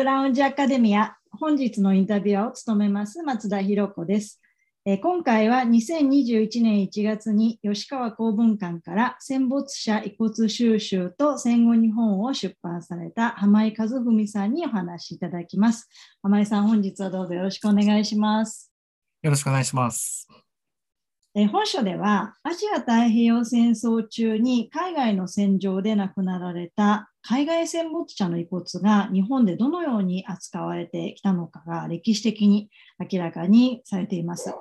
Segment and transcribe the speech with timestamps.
[0.00, 4.40] クラウンジアカデミア、本日のインタビュアーを務めます松田博子です。
[4.86, 15.86] え今回は2021年1月に吉川公文館から戦没者遺骨収集と戦後日本を出版された浜井和文さんにお話しいただきます。
[16.22, 18.72] 浜井さん、本日はどうぞよろしくお願いします。
[19.20, 20.26] よろしくお願いします。
[21.36, 34.52] え本書ではアジア太平洋戦争中に海外の戦場で亡くなられた海外戦没者の遺骨が日本でどのように扱われてきたのかが歴史的に明らかにされています。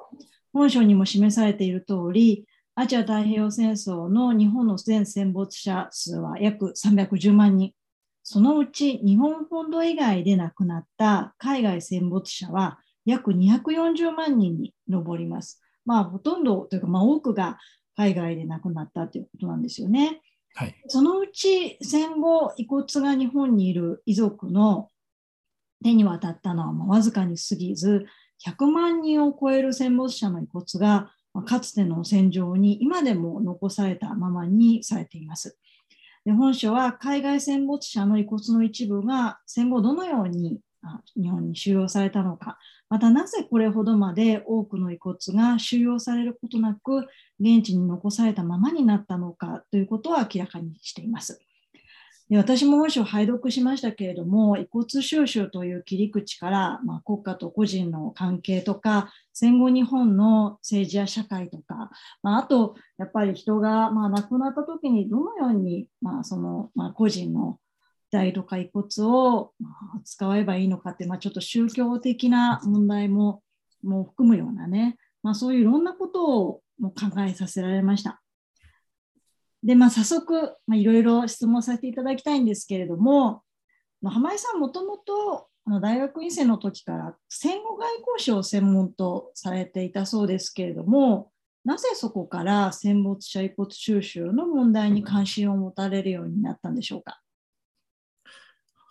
[0.53, 7.73] 本書にも示されている通り、アジア太平洋戦争の日本の全戦没者数は約310万人。
[8.21, 15.63] そのうち日本本土以外で亡くなった海外戦没者は約240万人に上ります。
[15.85, 17.57] まあ、ほとんどというか、まあ、多くが
[17.95, 20.21] 海外で亡くなったということなんですよね。
[20.55, 24.89] はい、そのうち戦後遺骨が日本にいる遺族の
[25.83, 28.05] 手に渡ったのはまわずかに過ぎず
[28.45, 31.11] 100万人を超える戦没者の遺骨が
[31.45, 35.57] かつての戦場に今でも残されたままにされています。
[36.25, 40.59] で本書は海外戦没者の遺骨の一部が戦後どのように
[41.15, 42.57] 日本に収容されたのか、
[42.89, 47.07] またなぜこれほどまで多くの遺骨が収容されることなく
[47.39, 51.41] 現地に残されたままになったのかということを明らかにしています。
[52.29, 61.89] で私も本書を拝読しましたけれども遺骨収集という切り口から、まあ、国家と個人の関係とか戦後日本の政治や社会とか、
[62.21, 67.57] まあ、あとやっぱり人が、まあ、亡くなった時にどのように、まあそのまあ、個人の
[68.11, 69.53] 体とか遺骨を
[70.03, 73.41] 使えばいいのかって、まあ、ちょっと宗教的な問題も
[73.81, 78.21] も含むようなね、まあ、そういういろんなことをも考えさせられました。
[79.63, 83.41] で、まあ、早速、まあ、いろいろ質問させていただきたいんですけれども、
[84.01, 85.47] まあ、浜井さんもともと
[85.81, 91.31] 大学院生の時から戦後外交史を専門とされていたそうですけれども、
[91.63, 97.19] なぜそこから戦没者遺骨収集の問題に関心を持たれるようになったんでしょうか？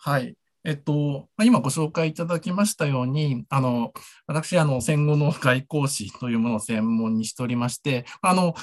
[0.01, 0.35] はい。
[0.63, 3.91] えっと、今ご紹介いただきましたように、あの、
[4.27, 8.53] 私、あの、戦後の外交史というものを専門にしておりまして、あの、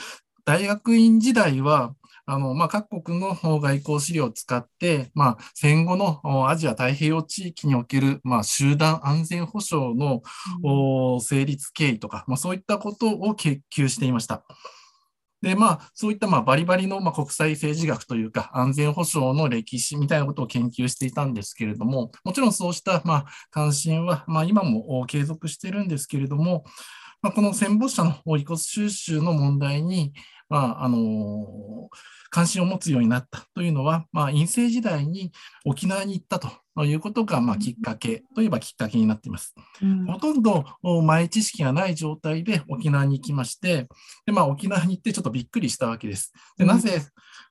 [0.47, 10.23] 大学院時代は、あの、まあ、各国の外交資料を使って、まあ、戦後のアジア太平洋地域における、まあ、集団安全保障の、
[10.65, 14.43] うん、成立経緯とか、まあ、そういったことを研究していました。
[15.43, 26.65] で、まあ、そういったまあバリバリのまあ国際政治学というか、安全保障の歴史みたいなことを研究していたんですけれども、もちろんそうしたまあ関心はまあ今も継続しているんですけれども、
[27.23, 30.13] まあ、この戦没者の遺骨収集の問題に、
[30.49, 31.89] まあ、あの
[32.31, 35.33] 関心を持つようになったというのは、まあ、陰性時代に
[35.65, 36.49] 沖縄に行ったと
[36.85, 39.55] いうことが、まあ、きっかけといえばきっかけになっています。
[39.83, 40.65] うん、ほとんど
[41.05, 43.89] 前知識がない状態で沖縄に行きまして、
[44.27, 46.33] でまあ、沖縄に行ってちょっとびっくりしたわけです。
[46.59, 47.03] でなぜ、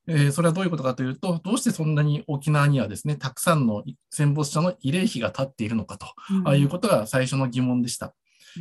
[0.07, 8.13] えー、それはどういうことかというと、どうしてそんなに沖縄にはですね、たくさんの戦没者の慰霊碑が立っているのかということが最初の疑問でした。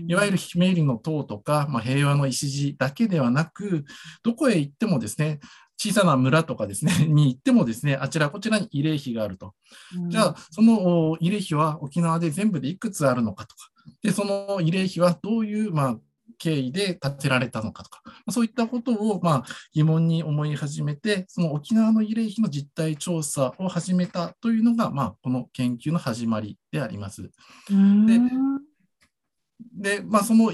[0.08, 3.84] いわゆるひめゆりの塔とか、まあ、平和の礎だけではなく、
[4.22, 5.38] どこへ行ってもですね、
[5.76, 9.54] 小さな村とかですね、 に行ってもですね、あちらこちらに慰霊碑があると。
[9.96, 13.70] うん、じゃあ、その慰霊碑は沖縄で全部でいくつあるのかとか、
[14.02, 15.98] で、その慰霊碑はどういう、まあ、
[16.38, 27.30] 経緯で建てられたのかとか、そういったことを、まあ、疑問に思い始めて、その沖縄の慰霊碑の実態調査を始めたというのが、まあ、この研究の始まりであります。
[29.72, 30.50] で、でまあ、その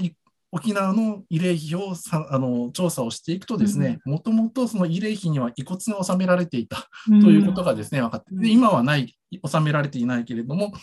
[0.51, 9.17] 沖縄の慰霊碑をさあの調査をしていくとですね、もともとその慰霊碑には遺骨が収められていたということがですね、分かって、で今はない、
[9.47, 10.73] 収められていないけれども、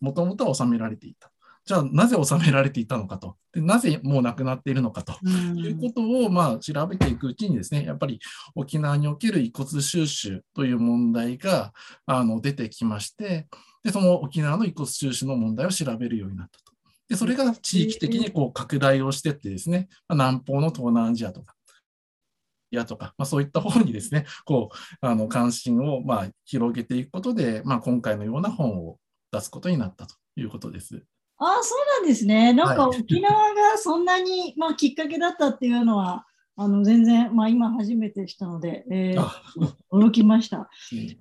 [0.00, 1.30] もともとは収められていた。
[1.66, 5.12] じゃあなぜ収められていたのかと、でなぜもうなくなっているのかと。
[5.26, 8.18] いうことをまあ調べていくうちにですね、やっぱり
[8.54, 11.72] 沖縄における遺骨収集という問題が
[12.06, 13.46] あの出てきまして、
[13.84, 16.69] でその沖縄の遺骨収集の問題を調べるようになったと。
[17.10, 21.56] で、それが地域的にこう拡大をしてってですね、まあ、南方の東南アジアとか、
[22.70, 28.98] やとか、まあ、そういった方にですね、こう、あの関心をまあ広げていくことで、まあ、今回のような本を
[29.32, 31.02] 出すことになったということです。
[31.38, 32.52] ああ、そうなんですね。
[32.52, 36.26] なんか沖縄がそんなに、まあ、きっかけだったっていうのは、
[36.62, 40.68] あの全然、まあ、今初めてしたので、えー、驚きました。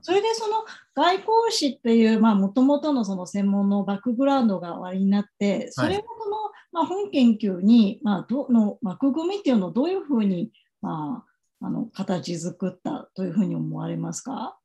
[0.01, 6.37] それでその外交史っていうもともとのその専門のバックグラウンドが終わりになってそれもその、
[6.73, 10.51] まあ、本研究に、まあ、どの枠組みっていうのをどういうふうに、
[10.81, 11.23] ま
[11.61, 14.57] あ、あの形作ったというふうに思われますか？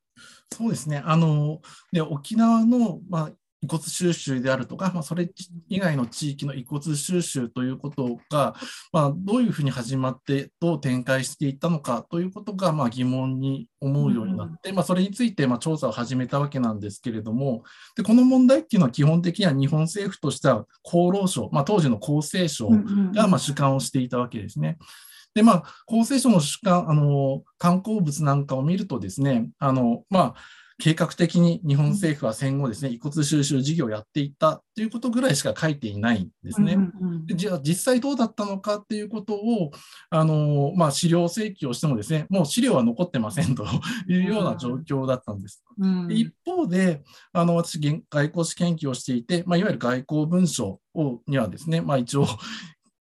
[0.53, 1.03] そうですね。
[1.05, 1.61] あの、
[1.93, 3.33] で、沖縄の、まあ、
[3.65, 5.31] 遺骨収集であるとか、まあ、それ
[5.69, 8.55] 以外の地域の遺骨収集ということが、
[8.93, 17.65] まあ、どういうふうに始まって、どう展開していったのかということが、まあ、疑問に思うようになって、うん、まあ、それについて、まあ、調査を始めたわけなんですけれども、
[17.97, 22.69] でこの問題っていうのは基本的には日本政府としては厚労省、まあ、当時の厚生省
[23.15, 24.77] が、まあ、主管をしていたわけですね。
[25.35, 30.35] で、まあ、厚生省の主管、あの、観光物なんかを見るとですね、あの、まあ、
[30.79, 36.77] 計画的に日本政府は戦後ですね、遺骨収集事業をやっていったということぐらいしか書いていないんですね。
[37.27, 39.71] でじゃあ実際どうだったのかっていうことを、
[40.11, 43.65] あのまあ、資料請求をしてもですね、もう資料は残ってませんと
[44.09, 45.63] いうような状況だったんです。
[46.09, 52.27] で一方で、あの私、外交史研究をしていて、まあ、いわゆる外交文書をにはですね、まあ、一応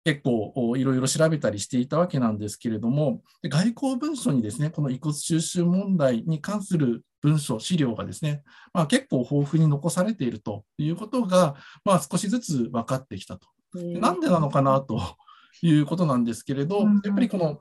[0.04, 8.42] 結構いろいろ調べたりしていたわけなんですけれども、外交文書にですね、この遺骨収集問題に関する文書、資料がですね、
[8.72, 11.54] まあ、結構豊富に残されているということが、
[11.84, 13.48] まあ、少しずつ分かってきたと。
[13.74, 15.00] なんでなのかなと
[15.62, 17.60] いうことなんですけれど、やっぱりこの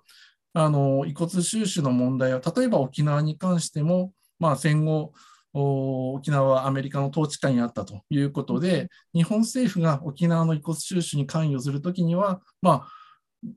[0.53, 5.13] あの遺骨収集の問題は、例えば沖縄に関しても、まあ、戦後、
[5.53, 12.87] 沖縄はアメリカの統治下にあったということで、日本政府が沖縄の遺骨収集に関与するときには、まあ、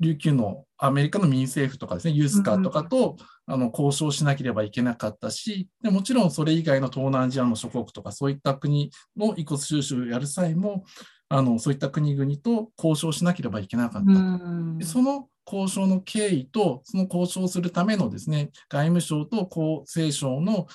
[0.01, 3.17] 琉球のアメリカの民政府とかですね、ユースカーとかと、
[3.47, 10.85] あの交渉しなければいけなかったしで、もちろんそれ以外の東南アジアの諸国とか、そういった国の遺骨収集をやる際も、
[11.29, 14.87] あのそういった国々と交渉しなければいけなかったと。
[14.87, 20.67] その交渉の経緯と、その交渉するためのですね、外務省と厚生省の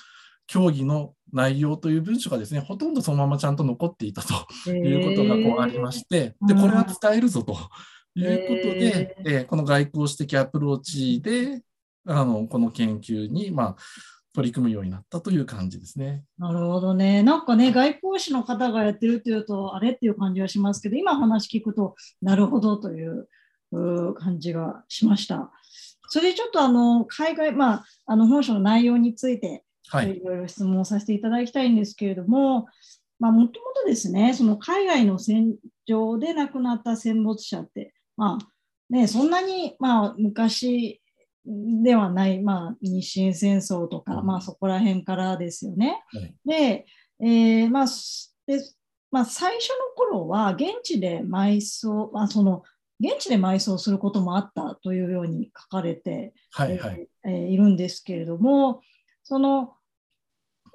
[0.46, 7.56] 協議の内容という文書がですね、ほとんどそのままちゃんと残っていたということがこうありまして、で、これは使えるぞと
[8.20, 11.62] いうことで、えー、この外交史的アプローチで、
[12.06, 13.76] あのこの研究に、まあ、
[14.32, 16.24] 取り組むようになったという感じですね。
[16.38, 17.22] なるほどね。
[17.22, 23.28] なんかね、外交史の方がやってるっていうと、あれっていう感じはしますけど、今話聞くと、なるほどという
[24.14, 25.50] 感じがしました。
[26.08, 32.66] それでちょっとあの海外、まあ、あの本書の内容についてはい、いろいろ質問させていただきたいんですけれども、
[33.18, 33.50] もともと
[33.86, 35.56] ですね、その海外の戦
[35.86, 38.48] 場で亡くなった戦没者って、まあ
[38.90, 41.00] ね、そんなに、まあ、昔
[41.46, 46.02] ではない、まあ、日清戦争とか、まあ、そこら辺からですよね。
[46.12, 46.86] はい、で、
[47.22, 47.86] えー、まあ
[48.46, 48.60] で
[49.10, 52.62] まあ、最初の頃は現地で埋葬、まあ、その
[53.00, 57.08] 現地で埋葬することもあったというように書かれて、はいはい。
[57.24, 58.82] えー、いるんですけれども、
[59.24, 59.72] その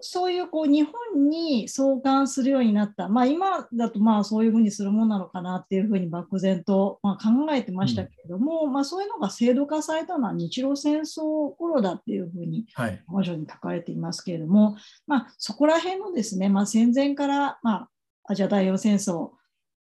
[0.07, 12.67] そういうこう日本に送還するようになった、まあ、今だとまあそういうふうにするものなのかなっていうふうに漠然とまあ考えてましたけれども、うん、まあ、そういうのが制度化されたのは日露戦争頃だっていうふうに
[13.09, 17.89] 文書に書かれていますけれども、はい、まあ、そこら辺のですね、まあ、戦前から、まあ、
[18.25, 19.31] アジア太平洋戦争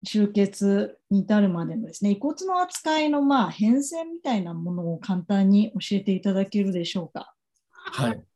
[0.07, 7.35] 終結に至るまでのですね遺骨の扱いのまあ変遷みたいなものを簡単に教えていただけるでしょうか。
[7.71, 8.30] はい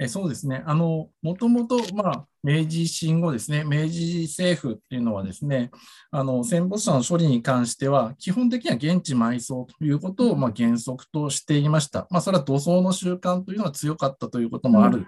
[0.00, 0.62] えそうですね。
[0.66, 5.70] あの、もともと、まあ、明治維新後ですね、明治政府っていうのはですね、
[6.10, 12.08] あの、戦没者の処理に関しては、基本的には現地埋葬ということを、まあ、原則としていました。
[12.10, 15.06] まあ、それは土葬の習慣というのが強かったということもある、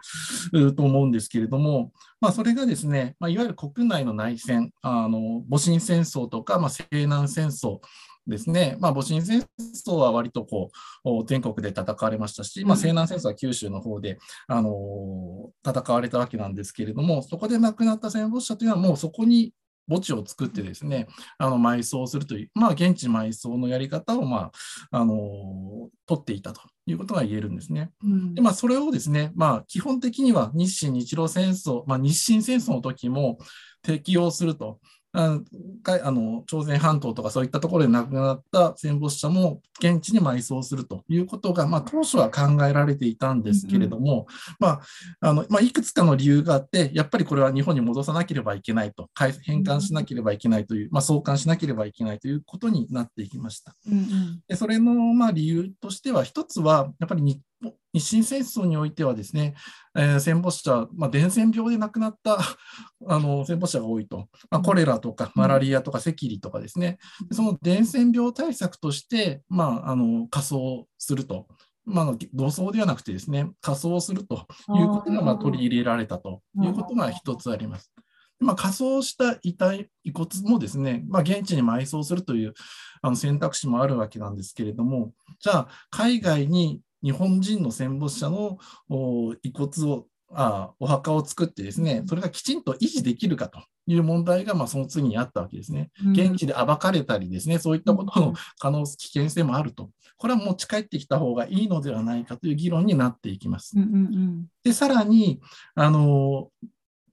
[0.53, 7.81] うん、と思うんですけれども、まあ、それがですね、まあ、いわゆる国内の内戦、あの、戊辰戦争とか、まあ、西南戦争、
[8.27, 9.47] ですね、まあ、戊辰戦
[9.87, 10.71] 争は割とこ
[11.05, 14.19] う全国で戦われましたし、まあ、西南戦争は九州の方で、
[14.49, 19.53] あの戦われたわけなんですけれども、そこで亡くなった戦没者というのは、もうそこに
[19.89, 21.07] 墓地を作ってですね、
[21.39, 24.51] あの埋葬するという、まあ、現地埋葬のやり方を、ま
[24.91, 27.91] あ、あの取っていたということが言えるんですね。
[28.03, 33.39] うん、でまあ、それをですね、まあ、基本的には日清日露戦争、まあ、日清戦争の時も
[33.83, 34.81] 適用すると。
[35.17, 44.27] あの朝鮮半島とかそういったところで亡くなった戦没者も現地に埋葬するということが、まあ、当初は考えられていたんですけれども、
[44.59, 44.81] ま
[45.21, 53.75] あのまあ、いくつかの理由があって、やっぱりこれは日本に戻さなければいけないと、返還しなければいけないという、まあ、送還しなければいけないということになっていきました。
[54.49, 57.41] でそれのまあ理由としては、一つはやっぱり日
[57.93, 59.55] 日清戦争においてはですね、
[59.97, 62.39] えー、戦没者、まあ、伝染病で亡くなった
[63.09, 66.99] あの戦没者が多いと、まあ、コレラとかマラリアとか赤痢とかですね、
[67.33, 71.47] その伝染病対策として、まあ、あの仮装すると。
[71.89, 77.93] まあ、同窓ではなくてですね、仮装するということがまあ取り入れられたということが一つあります。
[78.39, 82.55] まあ、仮装した遺体、遺骨もですね、まあ、現地に埋葬するという
[83.03, 88.59] あの選択肢もあるわけなんですけれども、じゃあ、海外に日本人の戦没者の
[89.43, 95.91] 遺骨をあお墓を作ってですね、それがきちんと維持できるかという問題が、まあ、その次にあったわけですね。
[96.13, 99.91] 現地で暴かれたりですね、そういったことの可能、危険性もあると。
[100.19, 103.77] これは持ち帰ってきた方がいいのではないかという議論になっていきます。
[104.65, 105.41] で、さらに、
[105.75, 106.51] あの、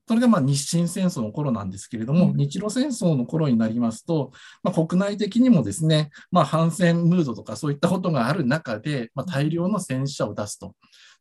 [0.06, 4.32] それがまあ日清戦争の頃なんですけれども、うん、日露戦争の頃になりますと、
[4.62, 10.74] まあ、国内的にもですね、まあ、反戦ムードとかそういったことがある中で、まあ、大量の戦死者を出すと。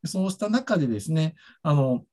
[0.05, 2.03] そうした中でですね、あの、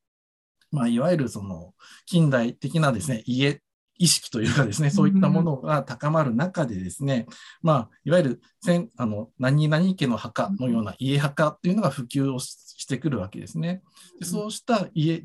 [0.70, 1.74] まあ、いわゆるその
[2.06, 3.60] 近代的なですね、家、
[3.98, 7.26] 意識というかですね、そういったものが高まる中でですね、
[7.62, 8.40] まあ、いわゆる
[8.96, 13.82] あの何々家の墓のような家墓というのが普及をしてくるわけですね。
[14.18, 15.22] でそうした家、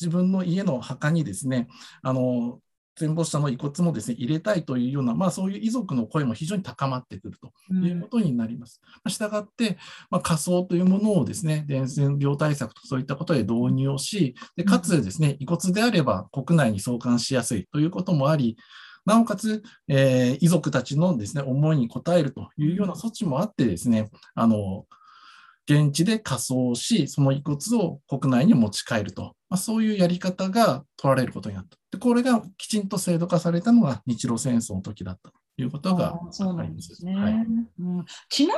[0.00, 1.68] 自分の家の墓にですね、
[2.02, 2.60] あの
[2.98, 8.80] 戦没者の遺骨もですね入れたいというような、まあ、そういう遺族の声も非常に高まってくるということになります。
[9.08, 9.78] したがって、
[10.10, 18.58] まあ、仮想というものをですね伝染病対策とそういったことで導入をし、でかつですね遺骨であれば国内に送還しやすいということもあり、
[19.06, 24.84] なおかつ、えー、遺族たちのですね思いに応えるというような措置もあってですね、あの
[25.68, 31.76] 現地で火葬し、その遺骨を国内に持ち帰ると、まあ、そういうやり方が取られることになった。
[31.92, 37.32] でこれがきちんと制度化されたのが日露戦争の時だったということがそうなんですね、はい。
[37.34, 38.54] うん、ちな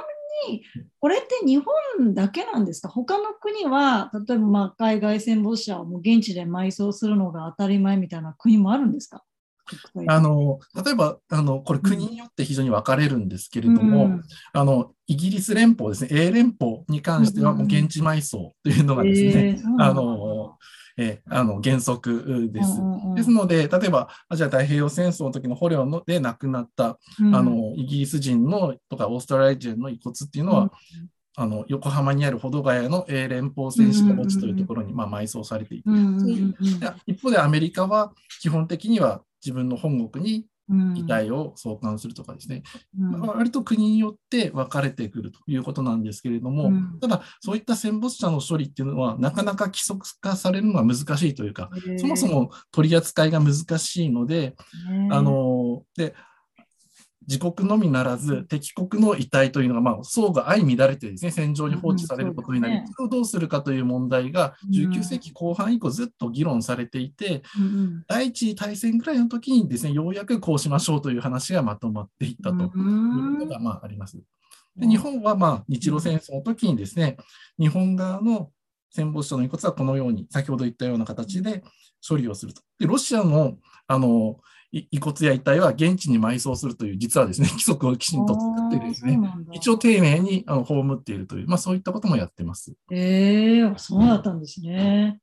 [0.47, 0.63] みに、
[1.01, 2.89] これって日本だけなんですか？
[2.89, 9.23] 他の国は、例えばまあ海外戦没者をもう現地で埋葬するのが当たり前みたいな国もあるんですか？
[10.07, 20.57] あの例えばあの、これ、国によって非常に分かれるんですけれども、うん、あのイギリス連邦ですね、英連邦に関しては、もう現地埋葬というのがですね、うん、あの
[20.99, 22.81] えあの原則です。
[23.15, 30.73] ですので、例えばアジア太平洋戦争の時の捕虜ので亡くなった、うん、あのイギリス人のとかオーストラリア人の遺骨っていうのは、
[31.35, 35.89] あの横浜にある保土ヶ谷の英連邦戦士の墓地というところにまあ埋葬されていて、
[37.07, 40.47] 一方でアメリカは基本的には自分の本国に
[40.97, 42.63] 遺体を送還するとかですね、
[42.99, 54.55] うん、割と国によって分かれてくるということなんですけれども、うん、ただ、そういった戦没者の処理っていうのは、なかなか規則化されるのは難しいというか、そもそも取り扱いが難しいので、
[55.11, 56.15] あので
[57.29, 74.19] 自国のみならず敵国の遺体というのが、まあ、相が相乱れてですね戦場に放置されることになり、それをどうするかという問題が19世紀後半以降ずっと議論されていて、うん、第一次大戦ぐらいの時にですねようやくこうしましょうという話がまとまっていったということが、まあ、あります。
[74.77, 77.17] で日本は、まあ、日露戦争の時にですね
[77.59, 78.51] 日本側の
[78.91, 81.63] 戦没者の遺骨はこのように先ほど言ったような形で
[82.07, 82.63] 処理をすると。
[82.79, 84.39] でロシアのあの
[84.73, 89.19] 遺骨や遺体は現地に埋葬するという、実はですね、 規則をきちんと作ってですね、
[89.53, 92.73] 一応丁寧にあの葬っているという、まあ、そういったこともやってます。
[92.91, 95.21] ええー、そうだったんですね。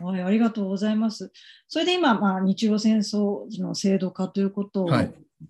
[0.00, 1.30] はい、ありがとうございます。
[1.68, 4.88] それで今、まあ、日露戦争の制度化ということをお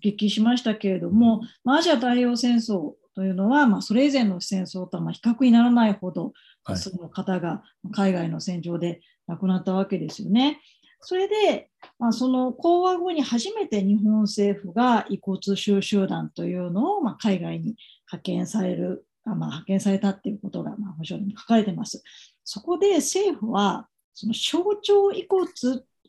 [0.03, 6.33] 聞きしましたけれども、はい、まあ、アジア太平洋戦争というのは、まあ、それ以前の戦争とはま比較にならないほど、
[6.63, 10.59] 多数の方が海外の戦場で亡くなったわけですよね。
[11.01, 17.75] それで、まあ、その講和後に初めて日本政府が遺骨収集団というのを、まあ、海外に
[18.11, 22.03] 派遣される、まあ、派遣されたっていうことが、まあ、保証に書かれてます。
[22.43, 25.47] そこで政府は、その象徴遺骨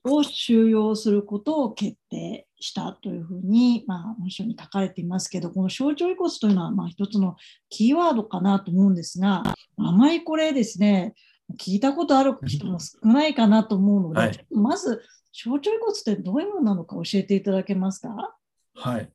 [0.04, 7.36] を収容することを決定したというふうに、まあ、文書に書かれていますけど、この象徴遺骨というのは、まあ、一つの
[7.70, 9.42] キーワードかなと思うんですが、
[9.78, 11.14] あまりこれですね、
[11.58, 18.36] 聞いたことある人も少ないかなと思うので、はい、まず象徴遺骨ってどういうものなのか教えていただけますか？
[18.74, 19.10] はい。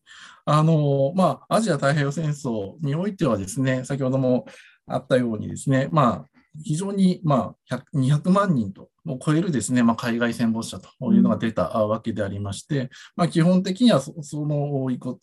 [0.45, 4.45] あの、まあ、アジア太平洋戦争においてはですね、先ほども
[4.87, 6.25] あったようにですね、まあ、
[6.63, 14.13] 非常に、まあ、200万人とを超えるですね、まあ、海外戦没者というのが出たわけでありまして、うん、まあ、基本的にはそ
[14.45, 15.17] の遺骨、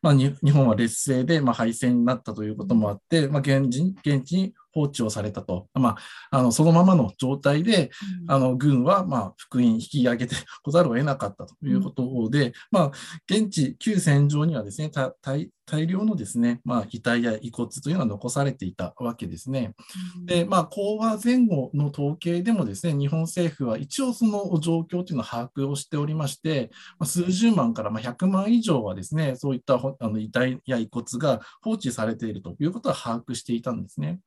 [0.00, 5.96] まあ、日本は劣勢で、まあ、敗戦になったということもあって、まあ、現地現地に放置をされたと、ま
[6.30, 7.90] あ、あのそのままの状態で、
[8.22, 12.92] うん、あの軍はまあ復員引き上げて こざるを得なかったということで、うん、まあ、
[13.30, 14.90] 現地、旧戦場にはですね
[15.22, 19.74] 大大量のですね、まあ、遺体や遺骨というのは残されていたわけですね。
[20.18, 34.20] うん、で、まあ、講和前後の統計でもですね、日本政府は一応その状況というのを把握をしておりまして、まあ、数十万からまあ100万以上はですね、そういったあの遺体や遺骨が放置されているということは把握していたんですね。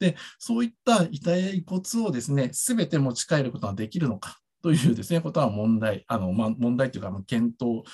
[0.00, 7.84] で、そういった遺体や遺骨をですね、すべて持ち帰ることができるのかというですね、ことは問題、あの、まあ、問題というか、検討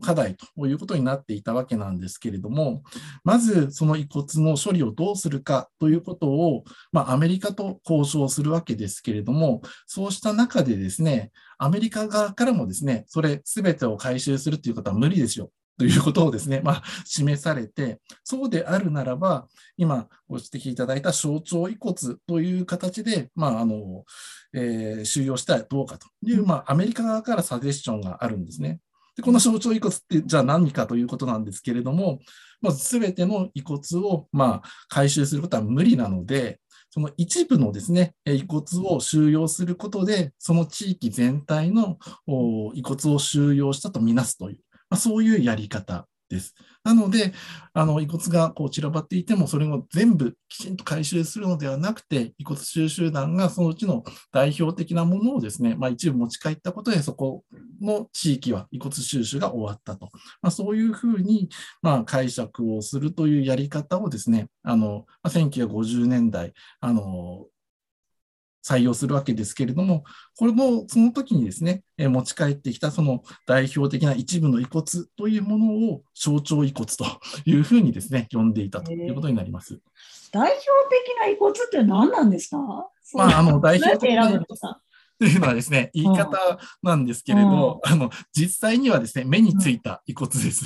[0.00, 2.82] 課題ということになっていたわけなんですけれども、
[3.24, 15.50] まずその遺骨の処理をどうするかということを、まあ、アメリカと交渉するわけですけれども、そうした中でですね、アメリカ側からもですね、それ全てを回収するということは無理ですよ。
[15.78, 24.04] ということをですね、 まあ、示されて、そうであるならば、今ご指摘いただいた象徴遺骨という形で、まあ、あの、
[24.52, 28.80] えー、収容したらどうかという、まあ、アメリカ側からサジェスションがあるんですね。
[29.16, 32.18] で、この象徴遺骨ってじゃあ何かということなんですけれども、
[32.60, 41.98] まず全ての遺骨を、まあ、回収することは無理なので、その一部のですね、遺骨を収容することで、その地域全体の
[42.74, 44.58] 遺骨を収容したとみなすという
[44.90, 46.54] まあ、そういうやり方です。
[46.84, 47.32] なので、
[47.72, 57.44] あの遺骨がこう散らばっていても、それを全部きちんと回収するのではなくて、遺骨収集団がそのうちの代表的なものをですね、まあ、一部持ち帰ったことで、そこ
[57.80, 60.10] の地域は遺骨収集が終わったと。
[60.42, 61.48] まあ、そういうふうに、
[61.82, 67.46] ま、解釈をするというやり方をですね、あの1950年代、あの
[68.68, 70.04] 採用するわけですけれども、
[70.36, 74.84] これもその時にですね、持ち帰ってきたその代表的な一部の遺骨
[75.16, 77.04] というものを象徴遺骨と
[77.46, 79.80] いうふうにですね、呼んでいたということになります。
[80.30, 82.58] 代表的な遺骨って何なんですか？
[83.14, 84.44] まあ、あの代表的な遺骨
[85.18, 86.28] というのはですね、言い方
[86.82, 90.64] なんですけれど、あの実際にはですね、目についた遺骨です。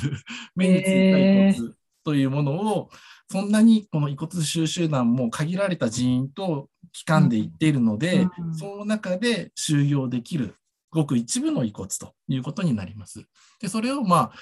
[0.55, 2.91] 目についた遺骨というものを、
[3.33, 10.57] そんなにこの遺骨収集団も限られた人員と期間で行っているので、うん、その中で収容できる
[10.91, 13.25] ごく一部の遺骨ということになります。
[13.59, 14.33] でそれを、ま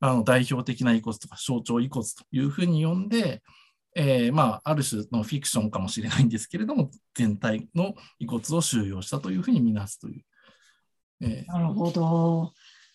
[0.00, 3.40] あ、あの代表的な遺骨とか象徴遺骨というふうに呼んで、
[3.94, 10.24] えー、まあ、ある種のフィクションかもしれないんですけれども、全体の遺骨を収容したというふうに見なすという。
[11.20, 12.52] えー、なるほど。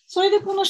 [0.08, 0.62] それでこの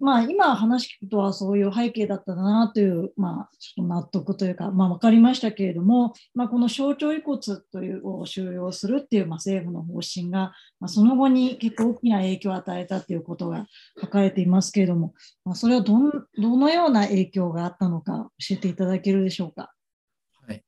[0.00, 7.40] まあ、今話聞くとはそういう背景だったなという、まあ、ちょっと納得というか、まあ、分かりましたけれども、まあ、この象徴遺骨
[7.72, 13.66] というを収容するっていう、まあ、政府の方針が、まあ、その後に結構大きな影響を与えたということが
[13.98, 15.14] 書かれていますけれども、
[15.46, 15.94] まあ、それはど
[16.36, 19.72] どのような影響があったのか教えていただけるでしょうか？
[20.46, 20.62] はい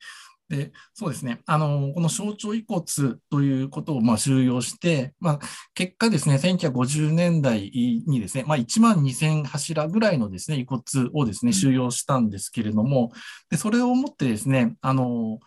[0.54, 1.40] でそうですね。
[1.46, 2.84] あのこの象徴遺骨
[3.30, 5.38] ということをまあ収容して、まあ、
[5.74, 7.70] 結果ですね、1950年代
[8.06, 13.12] にですね、まあ、1万2000柱ぐらいのですね遺骨をですね収容したんですけれども、
[13.50, 15.38] でそれをもってですねあの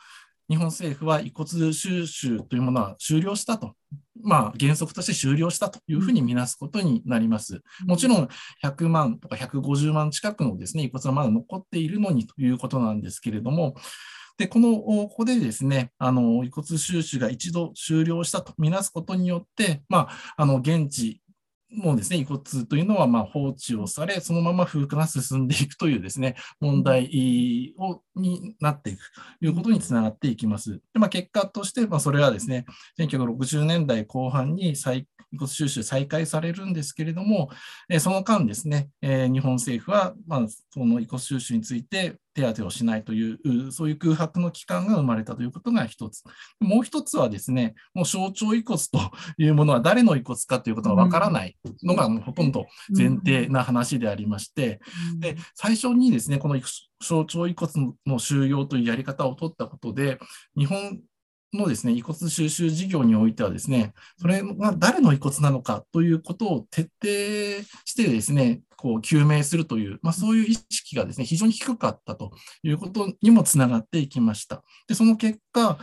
[0.49, 3.73] 日本政府は遺骨収集というものは終了したと、
[4.23, 7.61] まあ、原則として終了したというふうに見なすことになります。
[7.85, 8.29] もちろん
[8.63, 13.75] 100万とか150万近くのですね遺骨がまだ残っているのにということなんですけれども、
[14.38, 21.21] で、この、ここでですね、あの、遺骨収集が一度終了したとみなすことによって、まあ、あの、現地
[21.69, 29.00] もうですね、遺骨というのはま放置をされ、そのまま風化が進んでいくというですね、問題をになっていく
[29.39, 30.80] ということにつながっていきます。
[30.93, 32.65] でまあ、結果として、まあ、それはですね、
[33.00, 37.49] 1960年代後半に再遺骨収集再開されるんですけれども、
[37.89, 46.23] えその間ですね、え日本政府は、まあ、その遺骨収集について手当てをしないという、そういう空白の期間が生まれたということが一つ。
[46.59, 48.99] もう一つはですね、もう象徴遺骨と
[49.37, 54.79] いうものは誰の遺骨かということがわからないのがほとんど前提な話でありまして、
[55.19, 56.59] で最初にですね、この
[57.03, 57.71] 象徴遺骨
[58.05, 60.19] の収容というやり方を取ったことで、
[60.55, 61.01] 日本
[61.53, 67.07] のですね、遺骨収集事業においてはですね、それが誰の遺骨なのかということを徹底
[67.86, 72.31] してですね、こう究明するという、まあ、そういう意識がですね、非常に低かったと
[72.63, 74.63] いうことにもつながっていきました。
[74.88, 75.79] で、その結果、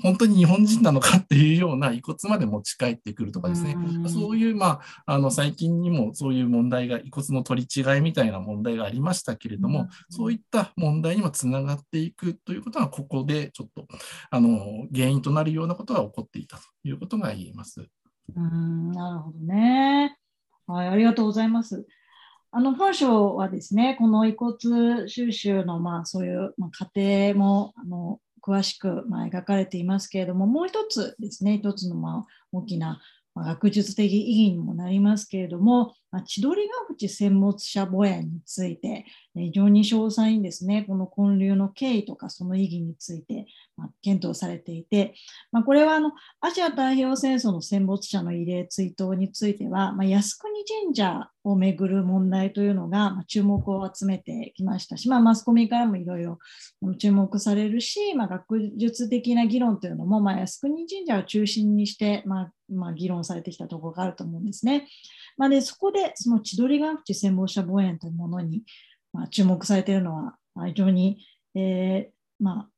[0.00, 13.86] 本当に日本人なのかっていうような遺骨まで持ち帰ってくるとかですね、うそういう、まあ、あの最近にもそういう問題が、遺骨の取り違いみたいな問題がありましたけれども、そういった問題にもつながっていくということは、ここでちょっと
[14.30, 17.86] あの原因となるようなことが起こっていたということが言えます。
[18.34, 20.16] うんなるほどね。
[20.66, 21.86] はい、ありがとうございます。
[22.50, 33.00] あの本書はですね、この遺骨収集のまあそういう、まあ、過程もあの詳しくま描かれていますけれども、もう一つですね、一つのま大きな
[33.36, 43.46] 学術的意義にもなりますけれども、まあ千鳥ヶ淵戦没者墓園について、非常に詳細にですね、この建立の経緯とかその意義について
[43.76, 45.14] まあ検討されていて、
[45.50, 50.52] まあ、これはあのアジア太平洋戦争の戦没者の慰霊追悼については、まあ、靖国
[50.84, 56.38] 神社をめぐる問題というのが注目を集めてきましたし、まあ、マスコミからもいろいろ
[56.98, 64.88] 注目されるし、まあ、学術的な議論というのも、まあ、靖国神社を中心にして、まあまあ、議論されてきたところがあると思うんですね。
[65.36, 68.62] まあ、でそこでその千鳥ヶ淵戦没者墓苑というものに、
[69.12, 71.18] まあ、注目されているのは非常に、
[71.54, 72.68] えーまあ、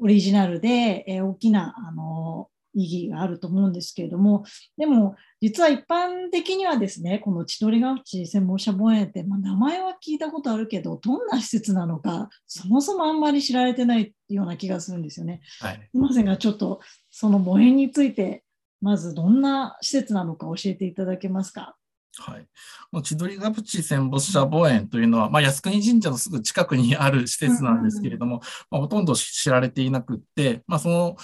[0.00, 4.44] オリジナルで、えー、大きなあの意義があると思うんですけれども、
[4.78, 15.40] でも実は一般的にはですね、この千鳥ヶ淵専門者墓苑って、まあ、名前は聞いたことあるけど、どんな施設なのか、そもそもあんまり知られてないような気がするんですよね。
[15.60, 18.44] はい、すみませんが、ちょっとその墓苑について、
[18.80, 21.74] まずどんな施設なのか教えていただけますか？
[22.20, 31.16] はい、千鳥ヶ淵戦没者墓苑というのは、まあ、靖国神社のすぐ近くにある施設なんですけれども、まあ、ほとんど知られていなくって、まあ、その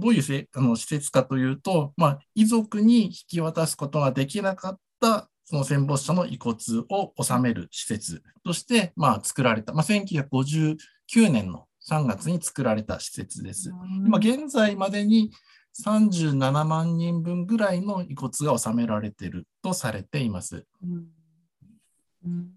[0.00, 6.56] どういうせあの施設かというと、まあ、遺族に引き渡すことができなかったその戦没者の遺骨
[6.88, 10.76] を収める施設として、まあ、作られた、まあ、1959
[11.30, 13.72] 年の3月に作られた施設です。
[14.06, 15.32] 今現在までに
[15.84, 20.66] 37万人分ぐらいの遺骨が収められているとされています。
[20.82, 21.06] うん
[22.24, 22.50] うん、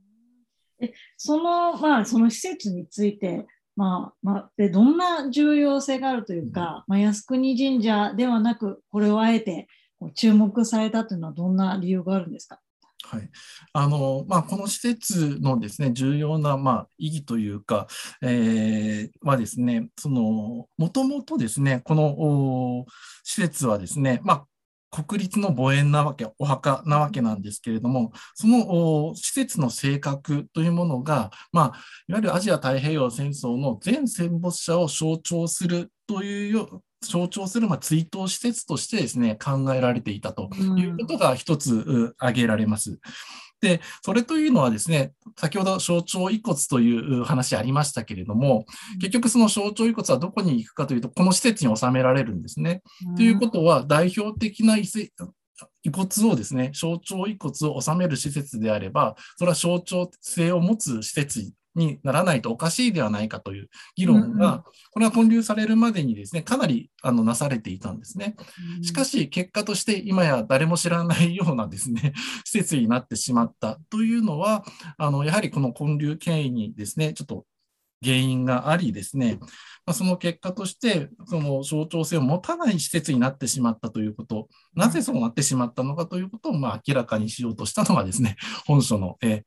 [0.79, 9.67] えその、まあ、その施設について、まあまあ、でどんな重要性があるというか、うん、まあ、靖国神社ではなく、これをあえて
[10.13, 12.59] 注目されたというのは、どんな理由があるんですか？
[13.07, 13.29] はい。
[13.73, 17.87] あのまあ、この施設のですね重要な、まあ、意義というか、
[18.21, 22.85] えー、はですね、もともとですね、この
[23.23, 31.65] 施設はですね、まあ、国立の墓園なわけ、お墓なわけなんですけれども、その施設の性格というものが、まあ、
[32.07, 36.65] いわゆるアジア太平洋戦争の全戦没者を象徴するという
[37.09, 42.99] 象徴する、まあ、追悼施設としてですね、考えられていたということが一つ挙げられます。
[43.61, 48.65] で、それというのはですね、先ほど象徴遺骨という話ありましたけれども、
[48.99, 52.83] 結局その象徴遺骨はどこに行くかというと、この施設に収められるんですね。
[53.15, 54.85] ということは、代表的な遺
[55.91, 68.35] 骨をですね、象徴遺骨を収める施設であれば、それは象徴性を持つ施設にならないとおかしいではないかという議論が、これは建立されるまでにですね、かなりあのなされていたんですね。
[68.81, 72.13] しかし、結果として今や誰も知らないようなですね、
[72.45, 74.63] 施設になってしまったというのは、
[74.97, 77.45] あのやはりこの建立権威にですね、ちょっと
[78.05, 79.39] 原因がありですね、
[79.85, 89.43] ま、その結果として、その象徴性を持たない施設になってしまったということ、なぜそうなってしまったのかということを、まあ、明らかにしようとしたのがですね、 本書の、え、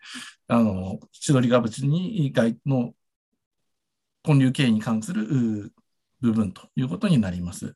[0.47, 2.95] あの、千鳥ヶ淵に外の
[4.23, 5.73] 建立経緯に関する
[6.21, 7.75] 部分ということになります。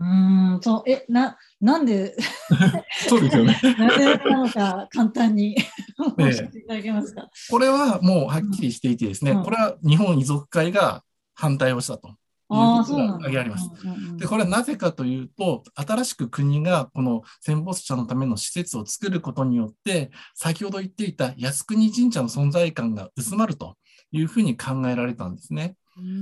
[0.00, 2.14] うんそうえななんで？
[3.08, 3.60] そうですよね。
[3.78, 5.56] なんでなのか簡単に
[6.18, 11.02] 教えていただけますか、これはもうはっきりしていてですね、うん、これは日本遺族会が
[11.34, 12.16] 反対をしたと。
[12.50, 13.68] いうことが挙げられます。
[14.16, 23.76] で、これはなぜかというと、新しく国がこの戦没者のための施設を作ることによって、先ほど言っていた靖国神社の存在感が薄まると
[24.12, 25.76] いうふうに考えられたんですね。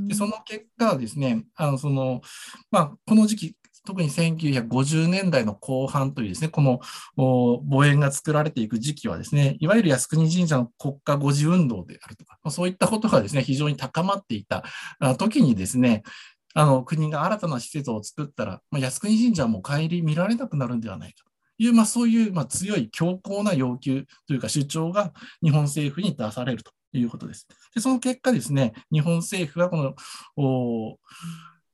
[0.08, 2.22] でその結果ですね、あのその
[2.70, 6.80] まあ、この時期、特に1950年代の後半というですね、この
[7.70, 14.64] 墓園が作られていく時期はですね、いわゆる靖国神社の国家護持運動であるとか、そういったことがですね、非常に高まっていた
[15.16, 16.02] 時にですね、
[16.54, 21.30] あの国が新たな施設を作ったら、まあ、靖国神社はもう帰り見られなくなるんではないかと
[21.62, 27.46] いう、まあ、そういう、まあ、強い強硬な要求というか主張が日本政府に出されるということです。
[27.74, 29.94] でその結果ですね、日本政府はこの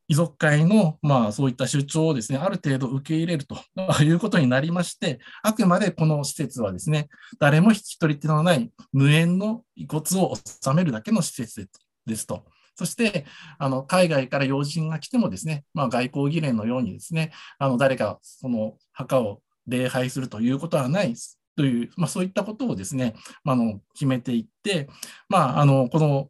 [0.08, 3.56] 遺族会の、まあ、そういった主張をですね、ある程度受け入れると
[4.02, 11.68] いうことになりまして、あくまでこの施設はですね、誰も引き取り手のない無縁の遺骨を納めるだけの施設
[12.06, 12.44] ですと。
[12.74, 13.26] そして、
[13.58, 21.14] あの海外から要人が来てもですね、まあ、外交儀礼のようにですね、あの誰かその墓を礼拝するということはない
[21.56, 24.88] という、まあ、そういったことをですね、まあの決めていって、
[25.28, 26.28] まあ、あのこの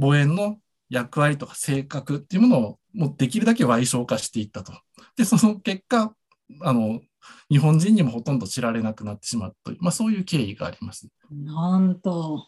[0.00, 0.58] 墓園の
[0.88, 4.72] 役割とか性格っていうものをもうできるだけ賠償化していったと。
[5.16, 6.14] で、その結果、
[6.62, 7.00] あの、
[7.50, 11.08] 日本人にもほとんど知られなくなってしまったという、まあ、そういう経緯があります。
[11.30, 12.46] なんと、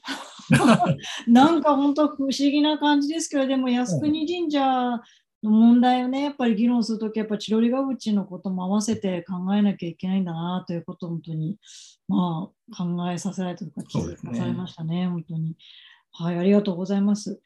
[1.29, 5.01] なんか本当不思議な感じですけど、でも靖国神社
[5.43, 11.59] の問題をね、やっぱり議論するとき、やっぱ千鳥ヶ淵のことも合わせて考えなきゃいけないんだなということを本当に、
[12.09, 15.57] まあ、考えさせられたとか気づかされましたね、ね本当に。
[16.13, 17.41] はい、ありがとうございます。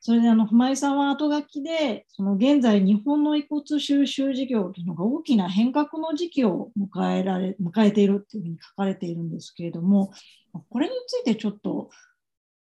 [0.00, 10.12] それであの浜井さんは後書きで、その現在、日本の遺骨収集事業というのが大きな変革の時期を迎えられ迎えているというふうに書かれているんですけれども、
[10.70, 11.90] これについてちょっと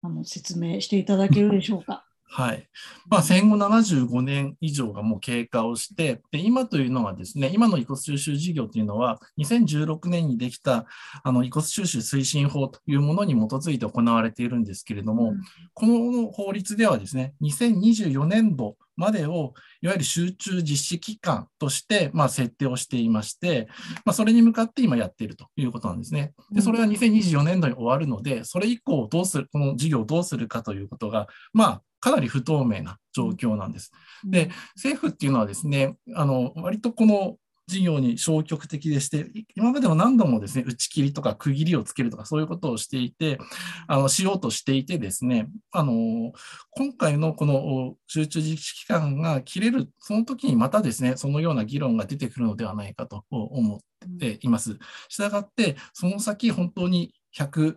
[0.03, 2.07] あの説明していただけるでしょうか？
[2.37, 2.69] はい。
[3.07, 10.85] まあ、戦後75年以上がもう経過をして、で、今というのはですね、今の遺骨収集事業というのは、2016年にできた、
[11.23, 15.41] あの、遺骨収集推進法というものに基づいて行われているんですけれども、うん、
[15.75, 23.69] この法律ではですね、2024年度までを、いわゆる集中実施期間として、まあ、設定をしていまして、
[24.05, 26.33] まあ、それに向かって今やっているということなんですね。
[26.53, 33.91] で、それは2024年度に終わるので、それ以降どうする、この事業をどうするかということが、まあ、かなり不透明な状況なんです。
[34.25, 43.39] で、政府っていうのはですね、あの、割とこの事業に消極的でして、今までも何度もですね、打ち切りとか区切りをつけるとかそういうことをしていて、
[43.87, 46.33] あの、しようとしていてですね、あの、
[46.73, 53.79] 今回のこの集中実施期間が切れる、その時にまたですね、そのような議論が出てくるのではないかと思っ
[54.19, 54.79] ています。
[55.09, 57.77] したがって、その先本当に100、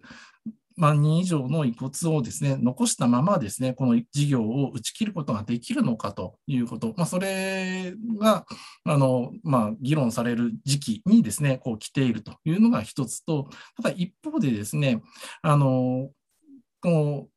[0.78, 8.46] 万人以上の遺骨をですね、残したままですね、この事業を打ち切ることができるのかということ、まあ、それが、
[8.86, 15.02] あの、まあ、議論される時期にですね、こう来ているというのが一つと、ただ一方でですね、
[15.42, 16.12] あの、
[16.80, 17.28] この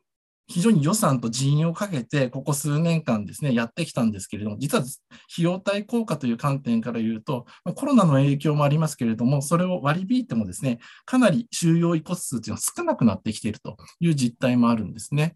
[0.51, 15.35] 非常に予算と人員をかけて、ここ数年間ですね、やってきたんですけれども、実は費用対効果という観点から言うと、コロナの影響もありますけれども、それを割り引いてもですね、かなり収容遺骨数というのは少なくなってきているという実態もあるんですね。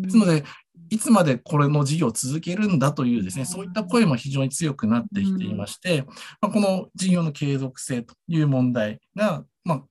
[0.00, 0.44] ですので、
[0.90, 6.02] いつまでこれの事業を続けるんだというですね、そういった声も非常に強くなってきていまして、
[6.40, 9.82] まあ、この事業の継続性という問題が、まあ、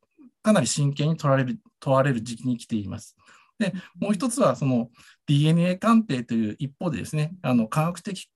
[0.44, 3.16] かなり真剣に問われる問われる時期に来ています。
[3.60, 4.90] で、もう一つはその
[5.28, 8.30] DNA 鑑定という一方でですね、あの科学的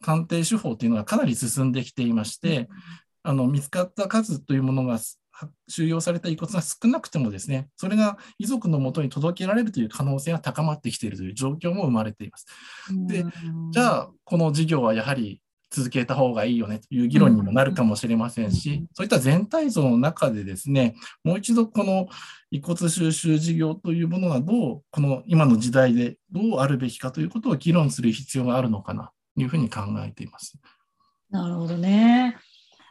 [0.00, 2.68] 鑑定手法というのがかなり進んできていまして、
[3.22, 4.98] あの見つかった数というものが
[5.68, 12.46] 収容された遺骨が少なくてもですね、それが遺族のもとに届けられるという可能性が高まってきているという状況も生まれています。
[13.06, 13.24] で、
[13.70, 15.40] じゃあ、この事業はやはり
[15.76, 22.08] 続けた方がいいよねという議論にもなるかもしれませんし、そういった全体像の中でですね、もう一度この
[22.50, 30.56] 遺骨収集事業というものがどう、この今の時代でどうあるべきかということを議論する必要があるのかなというふうに考えています。
[31.28, 32.38] なるほどね。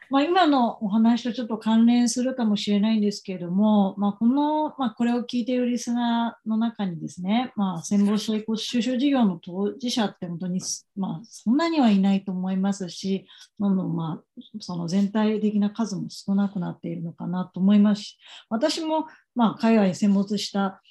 [0.09, 10.61] まあ、今のお話とちょっと関連するかもしれないんですけれども、まあ、この、まあ、これを聞いているリスナーの中にですね、まあ、戦没者遺骨収集事業の当事者って本当に、
[10.95, 13.27] まあ、そんなにはいないと思いますし、
[13.59, 18.17] どんどん、まあ、その全体的な数も少なくなっているのかなと思いますし、
[18.49, 20.81] 私も、まあ、海外に戦没した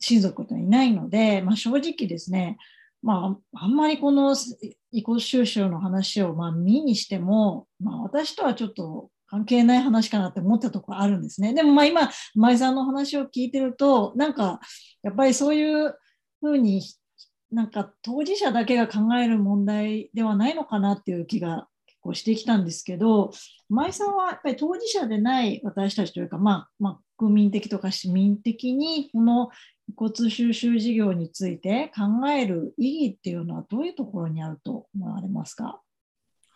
[0.00, 2.58] 親族といないので、まあ、正直ですね、
[3.06, 4.34] まあ、あんまりこの
[4.90, 11.54] 遺骨収集の話をまあ見にしても、まあ、私とはちょっと関係ない話かなって思ったところあるんですね。
[11.54, 14.58] でもまあ今、舞さんの話を聞いてると、なんか
[15.04, 15.94] やっぱりそういう
[16.40, 16.82] ふうに
[17.52, 23.30] なんか当事者だけが考える問題ではないのかなっていう気が結構してきたんですけど、
[23.68, 29.50] 舞さんはやっぱり当事者でない私たちというか、まあ、まあ、国民的とか市民的にこの
[29.94, 35.80] 骨収集事業について考える意義っていうのはどういうところにあると思われますか？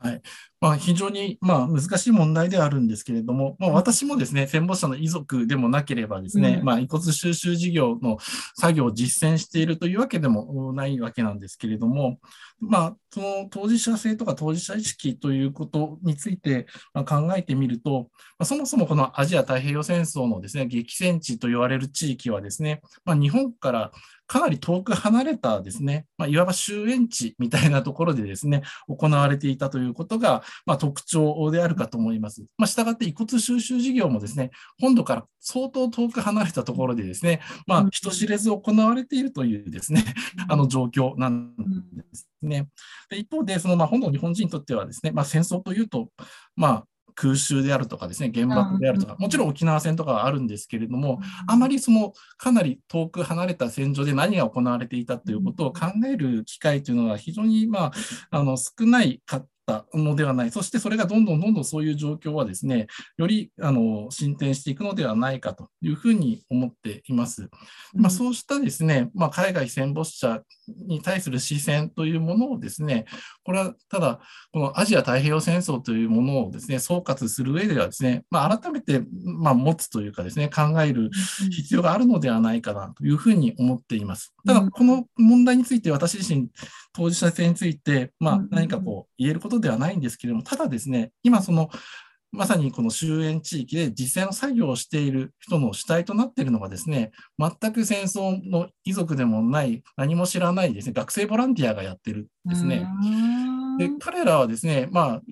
[0.02, 0.22] はい。
[0.62, 8.16] まあ、非常に、まあ、難しい問題ではあるんですけれども、まあ、私もですね、戦没者の遺族でもなければですね、うん、まあ、遺骨収集事業の
[8.56, 12.18] 作業を実践しているというわけでもないわけなんですけれども、
[12.60, 23.92] まあ、その当事者性とか当事者意識ということについて考えてみると、まあ、そもそもこのアジア太平洋戦争のですね、激戦地と言われる地域はですね、まあ、日本から
[24.26, 32.44] かなり遠く離れたですね、まあ、いわば終焉地みたいなところでですね、行われていたということが、まあ、特徴であるかと思います。
[32.56, 40.04] まあ、したがって遺骨収集事業もですね、本土から相当遠く離れたところでですね、まあ、人知れず行われているというですね、
[40.48, 42.68] あの状況なんですね。
[43.08, 46.08] で一方で、そのまあ本土の日本人にとってはですね、まあ、戦争というと、
[46.56, 57.92] まあ、空襲であるとかですね、原爆であるとか、もちろん沖縄戦とかはあるんですけれども、あまりそのかなり遠く離れた戦場で何が行われていたということを考える機会というのは非常に、まあ、
[58.30, 67.48] あの少ないかっったのではない、そしてそれがどんどんどんどんそういう状況はですね、よりあの進展していくのではないかというふうに思っています。
[67.94, 70.42] まあ、そうしたですね、まあ、海外戦没者
[70.86, 73.06] に対する視線というものをですね、
[73.44, 74.20] これはただ、
[74.52, 81.10] このアジア太平洋戦争というものをですね、総括する上ではですね、まあ、改めて、まあ、持つというかですね、考える
[81.50, 84.34] 必要があるのではないかなというふうに思っています。
[84.46, 86.48] ただ、この問題について私自身、
[86.92, 91.70] 当事者性について、まあ、何かこう言えることではないんですけれども、ただですね、今その、
[92.32, 102.86] まさにこの終焉地域で実際の作業をしている人の主体となっているのがですね、全く戦争の遺族でもない、何も知らないですね、学生ボランティアがやってるんですね。
[103.78, 105.22] で彼らはですね、まあ、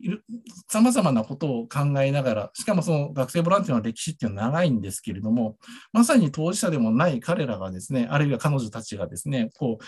[0.69, 5.57] さまざまなことを考えながら、しかもその学生ボランティアの歴史っていうのは長いんですけれども、
[5.93, 9.85] まさに当事者でもない彼らがですね、あるいは彼女たちがですね、こう、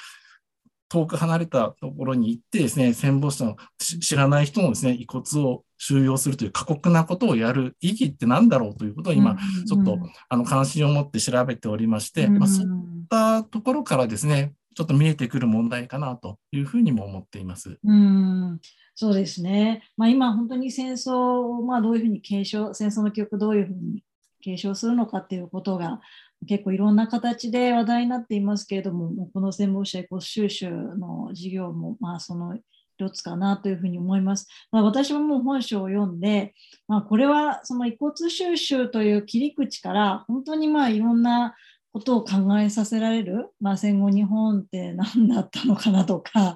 [0.91, 9.99] 遠く離れたところに行ってですね、戦没者の知らない人のですね、遺骨を収容するという過酷なことをやる意義って何だろうということを今、ちょっと
[10.29, 12.69] あの関心を持って調べておりまして、まあ、そういっ
[13.09, 17.79] たところからですね、ちょっと見えてくる問題かなというふうにも思っています。
[17.85, 18.61] うん
[18.97, 19.83] そうですね。
[19.97, 24.03] まあ、今本当に戦争をまあどういうふうに継承、戦争の記憶どういうふうに
[24.41, 26.01] 継承するのかっていうことが
[26.47, 32.59] 結構いろんな形で話題になっていますけれども、もこの戦没者エコ収集の事業も、まあ、その
[32.97, 34.47] 一つかなというふうに思います。
[34.71, 36.55] まあ、私ももう本書を読んで、
[36.89, 41.55] まあ、これはその遺骨収集という切り口から本当にまあいろんな
[41.93, 46.55] ことを考えさせられる、まあ、戦後日本って何だったのかなとか、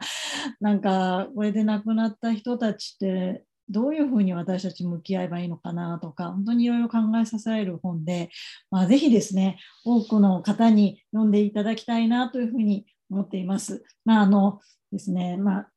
[0.61, 8.31] なんかこれで亡くなった人たちってどういうふうに私たち向き合えばいいのかなとか、本当にいろいろ考えさせられる本で、
[8.71, 13.83] まあ、ぜひですね、多くの方に読んでいただきたいなというふうに思っています。
[14.05, 14.61] まあ、あの
[14.93, 15.69] ですね、まあ、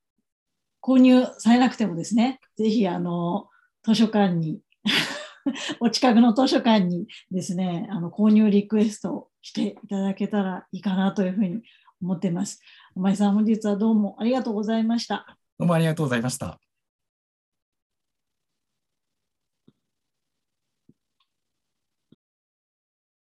[0.82, 3.50] 購入されなくてもですね、ぜひあの
[3.84, 4.60] 図書館に
[5.80, 11.62] お近くの図書館にですね、あの購入リクエストしていただけたらいいかなというふうに
[12.02, 12.62] 思っています。
[12.96, 15.38] お前さん、本日はどうもありがとうございました。
[15.58, 16.60] どうもありがとうございました。